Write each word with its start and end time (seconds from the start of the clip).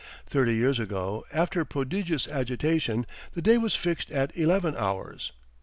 Thirty 0.25 0.55
years 0.55 0.79
ago, 0.79 1.25
after 1.31 1.63
prodigious 1.63 2.27
agitation, 2.27 3.05
the 3.35 3.41
day 3.43 3.59
was 3.59 3.75
fixed 3.75 4.09
at 4.09 4.35
eleven 4.35 4.75
hours. 4.75 5.31